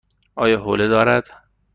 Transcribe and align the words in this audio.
آیا 0.35 0.57
حوله 0.59 0.87
دارد؟ 0.87 1.23